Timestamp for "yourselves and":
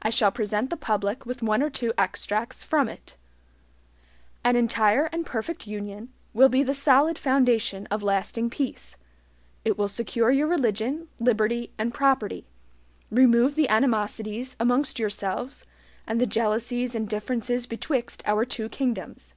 14.98-16.18